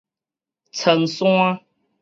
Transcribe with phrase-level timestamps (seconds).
[0.71, 1.61] 倉山